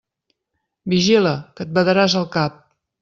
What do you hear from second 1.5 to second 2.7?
que et badaràs el cap!